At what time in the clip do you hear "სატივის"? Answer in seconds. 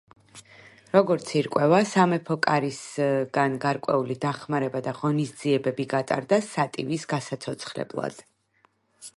6.49-7.09